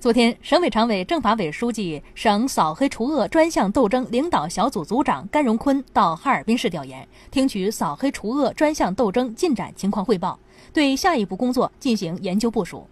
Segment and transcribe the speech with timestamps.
[0.00, 10.38] 昨天，省委常委、政法委书记、省扫黑除恶专项斗争领导小组组长甘荣坤到哈尔滨市调研，听取扫黑除恶专项斗争进展情况汇报，
[10.72, 12.86] 对下一步工作进行研究部署，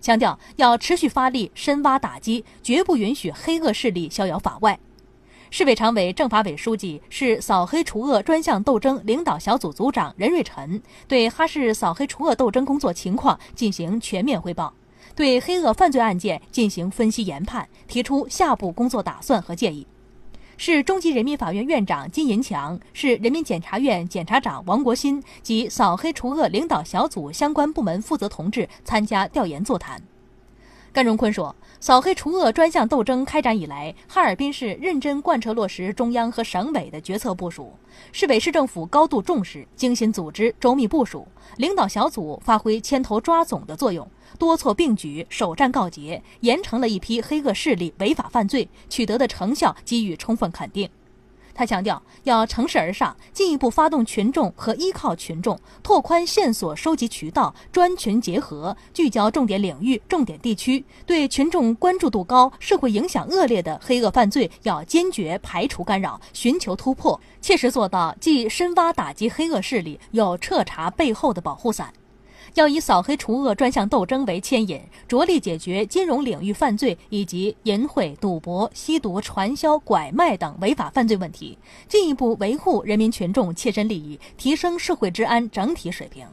[0.00, 4.78] 强调要持续发力深挖打击，绝不允许黑恶势力逍遥法外。
[5.50, 14.72] 市委常委、政法委书记、市扫黑除恶专项斗争领导小组组长任瑞辰对哈市扫黑除恶斗争工作情况进行全面汇报。
[15.14, 19.86] 对黑恶犯罪案件进行分析研判，提出下步工作打算和建议。
[20.56, 30.00] 市中级人民法院院长金银强、市人民检察院检察长王国新及扫黑除恶领导小组相关部门负责同志参加调研座谈。
[30.92, 37.72] 甘荣坤说，扫黑除恶专项斗争开展以来，哈尔滨市认真贯彻落实中央和省委的决策部署，
[38.12, 44.06] 市委市政府高度重视，精心组织，周密部署，领导小组发挥牵头抓总的作用，
[44.38, 50.86] 多措并举，首战告捷，严惩了一批黑恶势力违法犯罪，取得的成效给予充分肯定。
[51.54, 71.92] 他强调，要乘势而上，进一步发动群众和依靠群众，拓宽线索收集渠道，专群结合，聚焦重点领域、重点地区，对群众关注度高、社会影响恶劣的黑恶犯罪，要坚决排除干扰，寻求突破，切实做到既深挖打击黑恶势力，又彻查背后的保护伞。
[72.54, 81.56] 要以扫黑除恶专项斗争为牵引，着力解决金融领域犯罪以及淫秽、赌博、吸毒、传销、拐卖等违法犯罪问题，
[81.88, 86.26] 进一步维护人民群众切身利益，提升社会治安整体水平。